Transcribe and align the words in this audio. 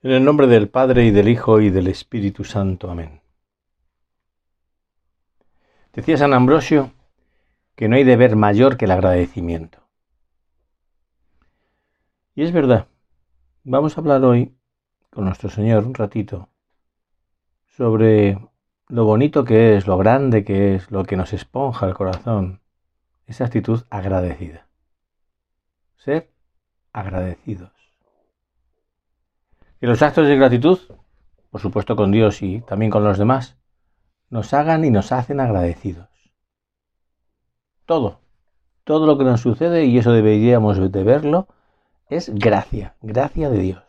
En 0.00 0.12
el 0.12 0.24
nombre 0.24 0.46
del 0.46 0.68
Padre 0.68 1.06
y 1.06 1.10
del 1.10 1.28
Hijo 1.28 1.60
y 1.60 1.70
del 1.70 1.88
Espíritu 1.88 2.44
Santo. 2.44 2.88
Amén. 2.88 3.20
Decía 5.92 6.16
San 6.16 6.32
Ambrosio 6.34 6.92
que 7.74 7.88
no 7.88 7.96
hay 7.96 8.04
deber 8.04 8.36
mayor 8.36 8.76
que 8.76 8.84
el 8.84 8.92
agradecimiento. 8.92 9.80
Y 12.36 12.44
es 12.44 12.52
verdad. 12.52 12.86
Vamos 13.64 13.98
a 13.98 14.00
hablar 14.00 14.24
hoy 14.24 14.54
con 15.10 15.24
nuestro 15.24 15.50
Señor 15.50 15.84
un 15.84 15.94
ratito 15.94 16.48
sobre 17.66 18.38
lo 18.86 19.04
bonito 19.04 19.44
que 19.44 19.76
es, 19.76 19.88
lo 19.88 19.98
grande 19.98 20.44
que 20.44 20.76
es, 20.76 20.92
lo 20.92 21.02
que 21.06 21.16
nos 21.16 21.32
esponja 21.32 21.86
el 21.86 21.94
corazón, 21.94 22.60
esa 23.26 23.46
actitud 23.46 23.82
agradecida. 23.90 24.68
Ser 25.96 26.30
agradecidos. 26.92 27.72
Que 29.80 29.86
los 29.86 30.02
actos 30.02 30.26
de 30.26 30.36
gratitud, 30.36 30.78
por 31.50 31.60
supuesto 31.60 31.94
con 31.96 32.10
Dios 32.10 32.42
y 32.42 32.60
también 32.62 32.90
con 32.90 33.04
los 33.04 33.18
demás, 33.18 33.56
nos 34.30 34.52
hagan 34.52 34.84
y 34.84 34.90
nos 34.90 35.12
hacen 35.12 35.40
agradecidos. 35.40 36.08
Todo, 37.86 38.20
todo 38.84 39.06
lo 39.06 39.16
que 39.16 39.24
nos 39.24 39.40
sucede, 39.40 39.84
y 39.86 39.98
eso 39.98 40.12
deberíamos 40.12 40.78
de 40.90 41.04
verlo, 41.04 41.48
es 42.08 42.34
gracia, 42.34 42.96
gracia 43.02 43.50
de 43.50 43.58
Dios. 43.58 43.82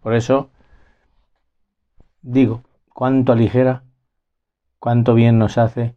Por 0.00 0.14
eso, 0.14 0.50
digo, 2.22 2.62
cuánto 2.92 3.32
aligera, 3.32 3.84
cuánto 4.78 5.14
bien 5.14 5.38
nos 5.38 5.58
hace 5.58 5.94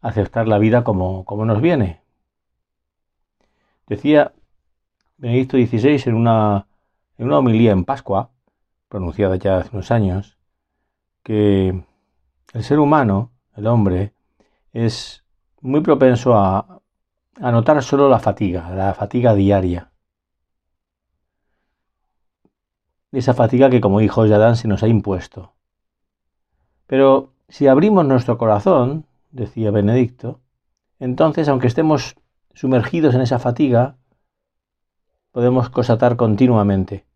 aceptar 0.00 0.48
la 0.48 0.58
vida 0.58 0.84
como, 0.84 1.24
como 1.24 1.44
nos 1.44 1.60
viene. 1.60 2.00
Decía 3.86 4.32
Benedicto 5.16 5.56
XVI 5.56 6.00
en 6.06 6.14
una 6.14 6.66
en 7.20 7.26
una 7.26 7.38
homilía 7.38 7.72
en 7.72 7.84
Pascua, 7.84 8.30
pronunciada 8.88 9.36
ya 9.36 9.58
hace 9.58 9.68
unos 9.74 9.90
años, 9.90 10.38
que 11.22 11.84
el 12.54 12.64
ser 12.64 12.78
humano, 12.78 13.30
el 13.54 13.66
hombre, 13.66 14.14
es 14.72 15.22
muy 15.60 15.82
propenso 15.82 16.34
a, 16.34 16.80
notar 17.38 17.82
solo 17.82 18.08
la 18.08 18.20
fatiga, 18.20 18.70
la 18.70 18.94
fatiga 18.94 19.34
diaria. 19.34 19.92
Esa 23.12 23.34
fatiga 23.34 23.68
que 23.68 23.82
como 23.82 24.00
hijos 24.00 24.30
de 24.30 24.36
Adán 24.36 24.56
se 24.56 24.66
nos 24.66 24.82
ha 24.82 24.88
impuesto. 24.88 25.52
Pero 26.86 27.34
si 27.50 27.66
abrimos 27.66 28.06
nuestro 28.06 28.38
corazón, 28.38 29.04
decía 29.30 29.70
Benedicto, 29.70 30.40
entonces 30.98 31.50
aunque 31.50 31.66
estemos 31.66 32.16
sumergidos 32.54 33.14
en 33.14 33.20
esa 33.20 33.38
fatiga, 33.38 33.98
podemos 35.32 35.68
constatar 35.68 36.16
continuamente 36.16 37.09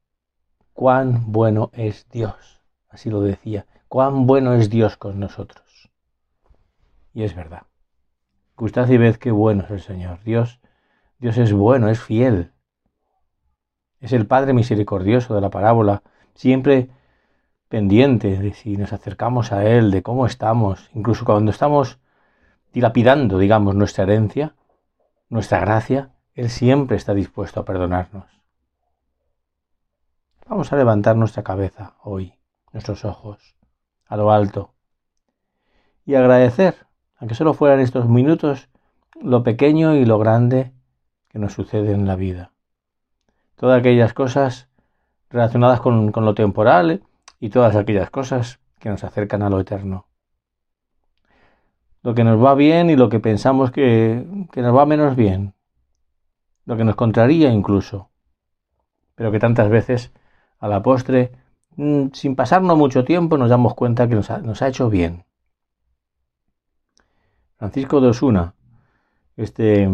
cuán 0.75 1.33
bueno 1.33 1.71
es 1.73 2.07
Dios. 2.11 2.61
Así 2.91 3.09
lo 3.09 3.23
decía, 3.23 3.67
cuán 3.89 4.27
bueno 4.27 4.53
es 4.53 4.69
Dios 4.69 4.97
con 4.97 5.19
nosotros. 5.19 5.91
Y 7.15 7.23
es 7.23 7.35
verdad. 7.35 7.63
Gustad 8.57 8.89
y 8.91 8.99
ved 8.99 9.17
qué 9.17 9.31
bueno 9.31 9.65
es 9.65 9.71
el 9.71 9.81
Señor. 9.81 10.23
Dios, 10.25 10.61
Dios 11.19 11.39
es 11.39 11.53
bueno, 11.53 11.89
es 11.89 12.01
fiel. 12.01 12.53
Es 14.01 14.13
el 14.13 14.27
Padre 14.27 14.53
misericordioso 14.53 15.35
de 15.35 15.41
la 15.41 15.51
parábola, 15.51 16.03
siempre 16.35 16.91
pendiente 17.69 18.37
de 18.37 18.53
si 18.53 18.77
nos 18.77 18.93
acercamos 18.93 19.53
a 19.53 19.65
Él, 19.65 19.91
de 19.91 20.03
cómo 20.03 20.27
estamos, 20.27 20.91
incluso 20.93 21.25
cuando 21.25 21.51
estamos 21.51 21.99
dilapidando, 22.73 23.39
digamos, 23.39 23.75
nuestra 23.75 24.05
herencia, 24.05 24.55
nuestra 25.29 25.61
gracia, 25.61 26.11
Él 26.35 26.51
siempre 26.51 26.97
está 26.97 27.15
dispuesto 27.15 27.61
a 27.61 27.65
perdonarnos. 27.65 28.44
Vamos 30.47 30.71
a 30.73 30.77
levantar 30.77 31.17
nuestra 31.17 31.43
cabeza 31.43 31.95
hoy, 32.03 32.35
nuestros 32.73 33.07
ojos, 33.07 33.55
a 34.07 34.17
lo 34.19 34.31
alto, 34.31 34.75
y 36.05 36.17
agradecer, 36.17 36.87
aunque 37.17 37.35
solo 37.35 37.55
fueran 37.55 37.81
estos 37.81 38.11
minutos, 38.11 38.69
lo 39.19 39.43
pequeño 39.43 39.95
y 39.95 40.05
lo 40.05 40.19
grande 40.19 40.73
que 41.29 41.39
nos 41.39 41.55
sucede 41.55 41.93
en 41.93 42.07
la 42.07 42.17
vida. 42.17 42.53
Todas 43.57 43.81
aquellas 43.81 44.13
cosas 44.13 44.69
relacionadas 45.31 45.81
con, 45.81 46.13
lo 46.15 46.35
temporal 46.35 47.03
y 47.41 47.49
todas 47.49 47.75
aquellas 47.75 48.11
cosas 48.11 48.61
que 48.81 48.91
nos 48.91 49.03
acercan 49.03 49.43
a 49.43 49.49
lo 49.49 49.61
eterno. 49.61 50.09
Lo 52.03 52.15
que 52.15 52.23
nos 52.23 52.43
va 52.43 52.55
bien 52.55 52.91
y 52.91 52.97
lo 52.97 53.09
que 53.09 53.19
pensamos 53.19 53.71
que, 53.71 54.27
que 54.53 54.61
nos 54.61 54.77
va 54.77 54.85
menos 54.85 55.17
bien. 55.17 55.55
Lo 56.67 56.77
que 56.77 56.85
nos 56.85 56.97
contraría 56.97 57.51
incluso. 57.51 58.11
Pero 59.15 59.33
que 59.33 59.39
tantas 59.39 59.71
veces 59.71 60.13
a 60.65 60.69
la 60.69 60.83
postre, 60.83 61.31
mm, 61.77 62.07
sin 62.15 62.37
pasarnos 62.37 62.79
mucho 62.79 63.05
tiempo, 63.05 63.37
nos 63.37 63.51
damos 63.51 63.75
cuenta 63.75 64.09
que 64.09 64.15
nos 64.15 64.31
ha, 64.31 64.69
hecho 64.69 64.89
bien. 64.89 65.27
Francisco 67.59 68.01
de 68.01 68.09
Osuna, 68.09 68.55
este 69.37 69.91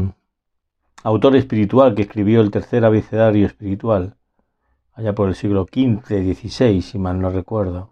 autor 1.03 1.35
espiritual 1.35 1.97
que 1.97 2.03
escribió 2.03 2.41
el 2.41 2.53
tercer 2.53 2.85
abecedario 2.85 3.47
espiritual, 3.47 4.15
allá 4.93 5.13
por 5.13 5.29
el 5.29 5.35
siglo 5.35 5.65
XV, 5.65 6.07
XVI, 6.07 6.83
si 6.83 6.99
mal 7.01 7.21
no 7.21 7.31
recuerdo, 7.31 7.91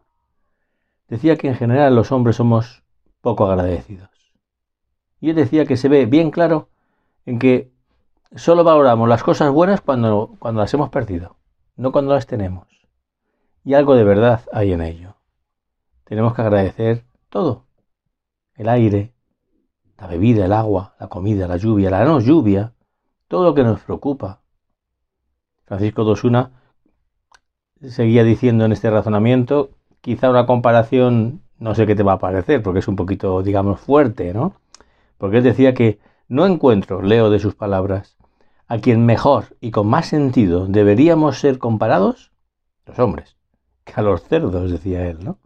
decía 1.09 1.37
que 1.37 1.49
en 1.49 1.57
general 1.57 1.97
los 1.97 2.13
hombres 2.13 2.37
somos 2.37 2.85
poco 3.21 3.47
agradecidos. 3.47 4.11
Y 5.21 5.31
él 5.31 5.35
decía 5.35 5.67
que 5.67 5.77
se 5.77 5.89
ve 5.89 6.07
bien 6.07 6.31
claro 6.31 6.69
en 7.27 7.41
que 7.41 7.73
solo 8.37 8.63
valoramos 8.63 9.09
las 9.09 9.25
cosas 9.25 9.51
buenas 9.51 9.81
cuando, 9.81 10.37
cuando 10.39 10.61
las 10.61 10.73
hemos 10.75 10.91
perdido 10.91 11.38
no 11.79 11.93
cuando 11.93 12.13
las 12.13 12.27
tenemos. 12.27 12.67
Y 13.65 13.75
algo 13.75 13.95
de 13.95 14.05
verdad 14.05 14.43
hay 14.53 14.73
en 14.73 14.83
ello. 14.83 15.15
Tenemos 16.05 16.35
que 16.35 16.43
agradecer 16.43 17.05
todo. 17.31 17.65
El 18.57 18.69
aire, 18.69 19.15
la 19.97 20.09
bebida, 20.09 20.45
el 20.45 20.53
agua, 20.53 20.97
la 20.99 21.09
comida, 21.09 21.47
la 21.47 21.57
lluvia, 21.57 21.91
la 21.91 22.05
no 22.05 22.21
lluvia, 22.21 22.75
todo 23.29 23.45
lo 23.45 23.55
que 23.55 23.63
nos 23.63 23.81
preocupa. 23.81 24.43
Francisco 25.65 26.03
Dosuna 26.03 26.51
seguía 27.81 28.25
diciendo 28.25 28.65
en 28.65 28.73
este 28.73 28.91
razonamiento, 28.91 29.71
quizá 30.01 30.31
una 30.31 30.47
comparación, 30.47 31.43
no 31.59 31.75
sé 31.77 31.87
qué 31.87 31.95
te 31.95 32.03
va 32.03 32.15
a 32.15 32.19
parecer, 32.19 32.63
porque 32.63 32.81
es 32.81 32.89
un 32.89 32.97
poquito, 32.97 33.43
digamos, 33.43 33.81
fuerte, 33.81 34.35
¿no? 34.35 34.55
Porque 35.17 35.39
él 35.39 35.45
decía 35.45 35.75
que 35.75 36.01
no 36.27 36.45
encuentro, 36.45 37.03
leo 37.03 37.31
de 37.31 37.39
sus 37.39 37.55
palabras, 37.55 38.18
a 38.69 38.79
quien 38.79 39.05
mejor 39.07 39.57
y 39.61 39.71
con 39.71 39.89
más 39.89 40.07
sentido 40.07 40.67
deberíamos 40.67 41.41
ser 41.41 41.59
comparados, 41.59 42.33
los 42.87 42.99
hombres, 42.99 43.37
que 43.85 43.95
a 43.97 44.03
los 44.03 44.23
cerdos, 44.23 44.71
decía 44.71 45.09
él, 45.09 45.25
¿no? 45.25 45.39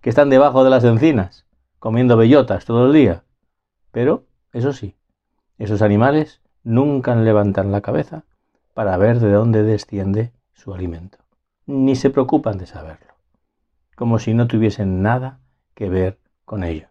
Que 0.00 0.08
están 0.08 0.30
debajo 0.30 0.64
de 0.64 0.70
las 0.70 0.84
encinas, 0.84 1.46
comiendo 1.78 2.16
bellotas 2.16 2.64
todo 2.64 2.86
el 2.86 2.94
día. 2.94 3.24
Pero, 3.92 4.24
eso 4.52 4.72
sí, 4.72 4.96
esos 5.58 5.82
animales 5.82 6.40
nunca 6.64 7.14
levantan 7.14 7.70
la 7.70 7.82
cabeza 7.82 8.24
para 8.72 8.96
ver 8.96 9.20
de 9.20 9.30
dónde 9.30 9.62
desciende 9.62 10.32
su 10.54 10.72
alimento, 10.72 11.18
ni 11.66 11.96
se 11.96 12.08
preocupan 12.08 12.56
de 12.56 12.66
saberlo, 12.66 13.14
como 13.94 14.18
si 14.18 14.32
no 14.32 14.46
tuviesen 14.46 15.02
nada 15.02 15.40
que 15.74 15.90
ver 15.90 16.18
con 16.46 16.64
ello. 16.64 16.88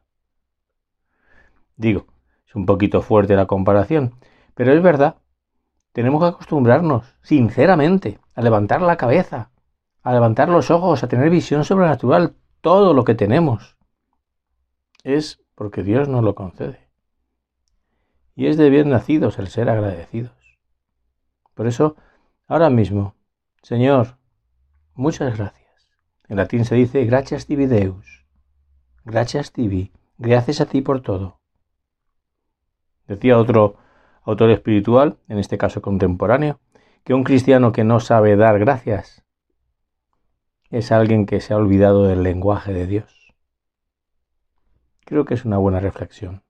Digo, 1.77 2.05
es 2.47 2.55
un 2.55 2.65
poquito 2.65 3.01
fuerte 3.01 3.35
la 3.35 3.47
comparación, 3.47 4.13
pero 4.53 4.73
es 4.73 4.83
verdad 4.83 5.15
tenemos 5.99 6.21
que 6.21 6.29
acostumbrarnos, 6.29 7.13
sinceramente, 7.21 8.21
a 8.33 8.41
levantar 8.41 8.81
la 8.81 8.95
cabeza, 8.95 9.51
a 10.01 10.13
levantar 10.13 10.47
los 10.47 10.71
ojos, 10.71 11.03
a 11.03 11.09
tener 11.09 11.29
visión 11.29 11.65
sobrenatural. 11.65 12.35
Todo 12.61 12.93
lo 12.93 13.03
que 13.03 13.15
tenemos 13.15 13.75
es 15.03 15.41
porque 15.55 15.83
Dios 15.83 16.07
nos 16.07 16.23
lo 16.23 16.35
concede. 16.35 16.87
Y 18.33 18.47
es 18.47 18.55
de 18.55 18.69
bien 18.69 18.89
nacidos 18.89 19.39
el 19.39 19.49
ser 19.49 19.69
agradecidos. 19.69 20.31
Por 21.53 21.67
eso, 21.67 21.97
ahora 22.47 22.69
mismo, 22.69 23.15
Señor, 23.61 24.15
muchas 24.93 25.37
gracias. 25.37 25.91
En 26.29 26.37
latín 26.37 26.63
se 26.63 26.75
dice 26.75 27.03
gracias 27.03 27.45
tibi 27.45 27.65
Deus. 27.65 28.25
Gracias 29.03 29.51
tibi. 29.51 29.91
Gracias 30.17 30.61
a 30.61 30.65
ti 30.65 30.81
por 30.81 31.01
todo. 31.01 31.41
Decía 33.05 33.37
otro 33.37 33.75
autor 34.29 34.51
espiritual, 34.51 35.17
en 35.27 35.39
este 35.39 35.57
caso 35.57 35.81
contemporáneo, 35.81 36.59
que 37.03 37.13
un 37.13 37.23
cristiano 37.23 37.71
que 37.71 37.83
no 37.83 37.99
sabe 37.99 38.35
dar 38.35 38.59
gracias 38.59 39.23
es 40.69 40.91
alguien 40.91 41.25
que 41.25 41.41
se 41.41 41.53
ha 41.53 41.57
olvidado 41.57 42.05
del 42.05 42.23
lenguaje 42.23 42.73
de 42.73 42.85
Dios. 42.85 43.33
Creo 45.05 45.25
que 45.25 45.33
es 45.33 45.45
una 45.45 45.57
buena 45.57 45.79
reflexión. 45.79 46.43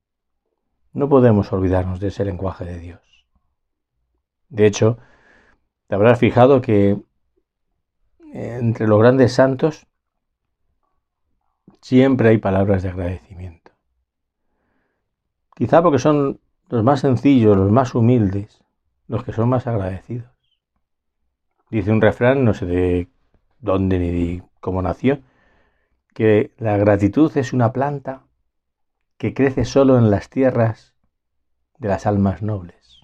No 0.92 1.08
podemos 1.08 1.54
olvidarnos 1.54 2.00
de 2.00 2.10
ese 2.10 2.26
lenguaje 2.26 2.66
de 2.66 2.80
Dios. 2.80 3.26
De 4.50 4.66
hecho, 4.66 4.98
te 5.88 5.96
habrás 5.96 6.20
fijado 6.20 6.62
que 6.62 7.02
entre 8.34 8.88
los 8.88 9.00
grandes 9.00 9.34
santos 9.34 9.88
siempre 11.82 12.30
hay 12.30 12.38
palabras 12.40 12.84
de 12.84 12.90
agradecimiento. 12.90 13.72
Quizá 15.56 15.82
porque 15.82 16.00
son 16.00 16.40
los 16.70 16.84
más 16.84 17.02
sencillos, 17.02 17.58
los 17.58 17.72
más 17.72 17.96
humildes, 17.96 18.64
los 19.08 19.24
que 19.24 19.34
son 19.34 19.50
más 19.50 19.68
agradecidos. 19.68 20.30
Dice 21.70 21.92
un 21.92 22.02
refrán, 22.02 22.46
no 22.46 22.54
sé 22.54 22.66
de 22.66 23.08
dónde 23.60 24.00
ni 24.00 24.42
cómo 24.60 24.82
nació, 24.82 25.20
que 26.14 26.54
la 26.58 26.78
gratitud 26.78 27.36
es 27.38 27.54
una 27.54 27.74
planta 27.74 28.24
que 29.18 29.34
crece 29.34 29.66
solo 29.66 29.98
en 29.98 30.10
las 30.12 30.30
tierras 30.30 30.96
de 31.78 31.90
las 31.90 32.06
almas 32.06 32.42
nobles. 32.42 33.02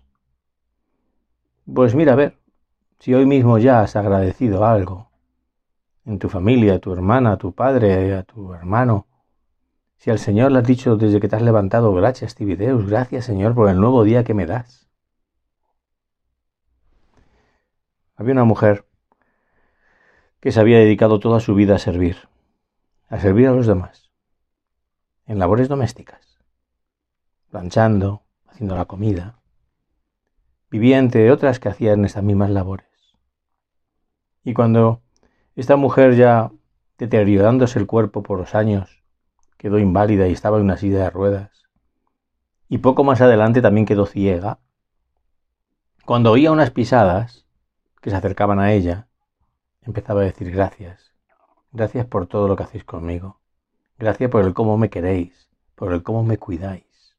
Pues 1.72 1.96
mira, 1.96 2.14
a 2.14 2.16
ver, 2.16 2.38
si 3.00 3.14
hoy 3.14 3.26
mismo 3.26 3.58
ya 3.58 3.82
has 3.82 3.96
agradecido 3.96 4.66
algo 4.66 5.10
en 6.06 6.20
tu 6.20 6.30
familia, 6.30 6.76
a 6.76 6.80
tu 6.80 6.94
hermana, 6.94 7.34
a 7.34 7.38
tu 7.38 7.54
padre, 7.54 8.16
a 8.16 8.24
tu 8.24 8.54
hermano, 8.54 9.08
si 9.98 10.12
al 10.12 10.20
Señor 10.20 10.52
le 10.52 10.60
has 10.60 10.68
dicho 10.68 10.98
desde 10.98 11.20
que 11.20 11.28
te 11.28 11.36
has 11.36 11.42
levantado, 11.42 11.94
gracias, 11.94 12.36
Tibideus, 12.36 12.88
gracias 12.88 13.26
Señor 13.26 13.56
por 13.56 13.70
el 13.70 13.80
nuevo 13.80 14.04
día 14.04 14.24
que 14.24 14.34
me 14.34 14.46
das. 14.46 14.88
Había 18.16 18.34
una 18.34 18.46
mujer 18.46 18.86
que 20.40 20.52
se 20.52 20.60
había 20.60 20.78
dedicado 20.78 21.20
toda 21.20 21.40
su 21.40 21.56
vida 21.56 21.76
a 21.76 21.80
servir, 21.80 22.30
a 23.10 23.20
servir 23.20 23.48
a 23.48 23.52
los 23.52 23.68
demás, 23.68 24.12
en 25.26 25.40
labores 25.40 25.68
domésticas, 25.68 26.40
planchando, 27.50 28.24
haciendo 28.46 28.76
la 28.76 28.86
comida. 28.86 29.40
Vivía 30.70 30.98
entre 30.98 31.32
otras 31.32 31.60
que 31.60 31.70
hacían 31.70 32.06
esas 32.06 32.24
mismas 32.24 32.52
labores. 32.52 32.88
Y 34.44 34.54
cuando 34.54 35.02
esta 35.56 35.76
mujer 35.76 36.16
ya 36.16 36.52
deteriorándose 36.98 37.80
el 37.80 37.88
cuerpo 37.88 38.24
por 38.24 38.38
los 38.38 38.56
años, 38.56 39.05
quedó 39.66 39.80
inválida 39.80 40.28
y 40.28 40.32
estaba 40.32 40.58
en 40.58 40.64
una 40.66 40.78
silla 40.78 41.00
de 41.00 41.10
ruedas. 41.10 41.64
Y 42.70 42.78
poco 42.78 43.04
más 43.04 43.20
adelante 43.22 43.64
también 43.64 43.88
quedó 43.88 44.06
ciega. 44.06 44.60
Cuando 46.06 46.30
oía 46.30 46.52
unas 46.52 46.70
pisadas 46.70 47.48
que 48.00 48.12
se 48.12 48.16
acercaban 48.16 48.60
a 48.60 48.74
ella, 48.74 49.08
empezaba 49.82 50.22
a 50.22 50.26
decir 50.26 50.52
gracias. 50.52 51.14
Gracias 51.72 52.06
por 52.06 52.28
todo 52.28 52.48
lo 52.48 52.56
que 52.56 52.62
hacéis 52.62 52.84
conmigo. 52.84 53.40
Gracias 53.98 54.30
por 54.30 54.46
el 54.46 54.54
cómo 54.54 54.78
me 54.78 54.92
queréis, 54.92 55.50
por 55.74 55.94
el 55.94 56.04
cómo 56.04 56.24
me 56.24 56.38
cuidáis. 56.38 57.18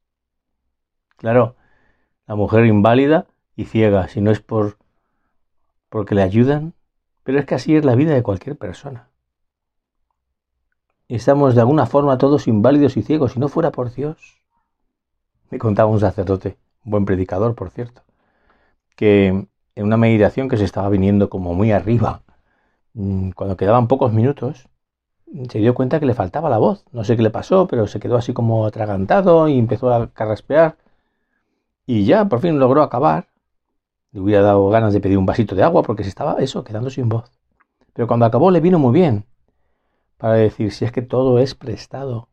Claro, 1.17 1.57
la 2.29 2.37
mujer 2.37 2.65
inválida 2.65 3.27
y 3.57 3.65
ciega, 3.65 4.07
si 4.07 4.21
no 4.21 4.31
es 4.31 4.39
por 4.39 4.77
porque 5.89 6.15
le 6.15 6.23
ayudan, 6.23 6.75
pero 7.25 7.41
es 7.41 7.45
que 7.45 7.57
así 7.57 7.75
es 7.75 7.85
la 7.85 7.97
vida 7.97 8.15
de 8.15 8.23
cualquier 8.23 8.57
persona. 8.57 9.09
Estamos 11.09 11.55
de 11.55 11.61
alguna 11.61 11.87
forma 11.87 12.19
todos 12.19 12.49
inválidos 12.49 12.97
y 12.97 13.03
ciegos, 13.03 13.33
si 13.33 13.39
no 13.39 13.49
fuera 13.49 13.71
por 13.71 13.93
Dios. 13.95 14.41
Me 15.51 15.59
contaba 15.59 15.89
un 15.89 16.01
sacerdote, 16.01 16.57
buen 16.83 17.05
predicador, 17.05 17.55
por 17.55 17.71
cierto, 17.71 18.03
que 18.97 19.29
en 19.29 19.85
una 19.85 19.97
meditación 19.97 20.49
que 20.49 20.57
se 20.57 20.65
estaba 20.65 20.89
viniendo 20.89 21.31
como 21.31 21.55
muy 21.55 21.71
arriba, 21.71 22.23
mm, 22.95 23.31
cuando 23.31 23.57
quedaban 23.57 23.87
pocos 23.87 24.13
minutos, 24.13 24.69
se 25.49 25.59
dio 25.61 25.75
cuenta 25.75 26.01
que 26.01 26.07
le 26.07 26.15
faltaba 26.15 26.51
la 26.51 26.59
voz. 26.59 26.85
No 26.93 27.05
sé 27.05 27.17
qué 27.17 27.23
le 27.23 27.31
pasó, 27.31 27.69
pero 27.69 27.87
se 27.87 28.01
quedó 28.01 28.17
así 28.17 28.33
como 28.33 28.67
atragantado 28.67 29.49
y 29.49 29.59
empezó 29.59 29.93
a 29.93 30.09
carraspear. 30.13 30.77
Y 31.87 32.05
ya 32.05 32.25
por 32.27 32.41
fin 32.41 32.59
logró 32.59 32.83
acabar. 32.83 33.29
Le 34.13 34.21
hubiera 34.21 34.43
dado 34.43 34.69
ganas 34.71 34.93
de 34.93 35.01
pedir 35.01 35.19
un 35.19 35.27
vasito 35.27 35.55
de 35.55 35.63
agua 35.63 35.83
porque 35.83 36.03
se 36.05 36.09
estaba 36.09 36.37
eso, 36.41 36.65
quedando 36.65 36.91
sin 36.91 37.09
voz. 37.09 37.31
Pero 37.93 38.09
cuando 38.09 38.27
acabó 38.27 38.51
le 38.51 38.61
vino 38.61 38.79
muy 38.79 38.93
bien 38.93 39.27
para 40.19 40.35
decir 40.35 40.73
si 40.73 40.85
es 40.85 40.93
que 40.93 41.03
todo 41.03 41.39
es 41.39 41.55
prestado, 41.55 42.29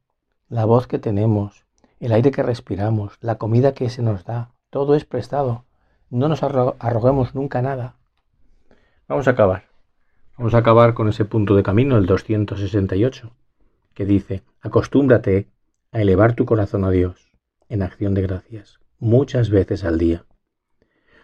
la 0.47 0.65
voz 0.65 0.87
que 0.87 0.99
tenemos, 0.99 1.65
el 1.99 2.11
aire 2.11 2.31
que 2.31 2.43
respiramos, 2.43 3.17
la 3.21 3.37
comida 3.37 3.73
que 3.73 3.89
se 3.89 4.01
nos 4.01 4.23
da, 4.23 4.51
todo 4.69 4.95
es 4.95 5.05
prestado. 5.05 5.65
No 6.09 6.27
nos 6.29 6.43
arroguemos 6.43 7.33
nunca 7.33 7.61
nada. 7.61 7.95
Vamos 9.07 9.27
a 9.27 9.31
acabar. 9.31 9.65
Vamos 10.37 10.53
a 10.53 10.59
acabar 10.59 10.93
con 10.93 11.09
ese 11.09 11.25
punto 11.25 11.55
de 11.55 11.63
camino, 11.63 11.97
el 11.97 12.05
268, 12.05 13.31
que 13.93 14.05
dice, 14.05 14.43
acostúmbrate 14.61 15.47
a 15.91 16.01
elevar 16.01 16.33
tu 16.33 16.45
corazón 16.45 16.85
a 16.85 16.89
Dios 16.89 17.31
en 17.69 17.83
acción 17.83 18.13
de 18.13 18.23
gracias, 18.23 18.79
muchas 18.99 19.49
veces 19.49 19.83
al 19.83 19.97
día, 19.97 20.25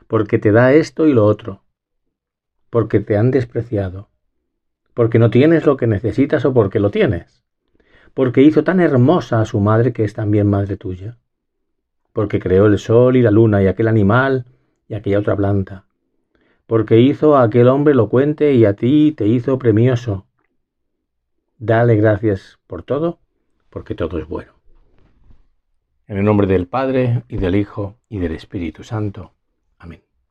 porque 0.08 0.40
te 0.40 0.52
da 0.52 0.74
esto 0.74 1.08
y 1.08 1.14
lo 1.14 1.26
otro, 1.26 1.64
porque 2.70 3.00
te 3.00 3.18
han 3.18 3.32
despreciado, 3.32 4.09
porque 4.94 5.20
no 5.20 5.30
tienes 5.30 5.66
lo 5.66 5.78
que 5.78 5.88
necesitas 5.88 6.46
o 6.46 6.54
porque 6.54 6.80
lo 6.80 6.92
tienes, 6.92 7.44
porque 8.14 8.42
hizo 8.42 8.64
tan 8.64 8.80
hermosa 8.80 9.42
a 9.42 9.46
su 9.46 9.60
madre 9.60 9.94
que 9.94 10.04
es 10.04 10.14
también 10.14 10.48
madre 10.48 10.78
tuya, 10.78 11.18
porque 12.14 12.40
creó 12.40 12.66
el 12.66 12.80
sol 12.80 13.16
y 13.16 13.22
la 13.22 13.32
luna 13.32 13.62
y 13.64 13.68
aquel 13.68 13.88
animal 13.88 14.46
y 14.88 14.96
aquella 14.96 15.20
otra 15.20 15.36
planta, 15.36 15.86
porque 16.68 17.00
hizo 17.00 17.36
a 17.36 17.44
aquel 17.44 17.68
hombre 17.68 17.94
elocuente 17.94 18.54
y 18.54 18.66
a 18.66 18.74
ti 18.74 19.14
te 19.16 19.28
hizo 19.28 19.58
premioso. 19.58 20.28
Dale 21.58 21.96
gracias 21.96 22.60
por 22.68 22.84
todo, 22.84 23.20
porque 23.70 23.96
todo 23.96 24.18
es 24.20 24.28
bueno. 24.28 24.54
En 26.08 26.18
el 26.18 26.26
nombre 26.26 26.48
del 26.48 26.68
Padre, 26.68 27.24
y 27.28 27.38
del 27.38 27.56
Hijo, 27.56 27.98
y 28.10 28.18
del 28.18 28.32
Espíritu 28.32 28.84
Santo. 28.84 29.34